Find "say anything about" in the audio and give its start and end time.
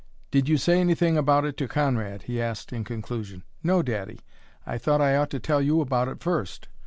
0.57-1.45